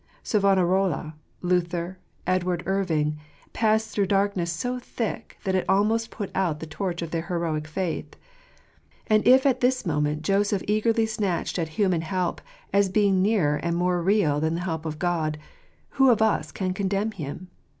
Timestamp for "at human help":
11.59-12.41